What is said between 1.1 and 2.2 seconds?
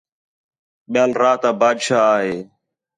راتا بادشاہ آ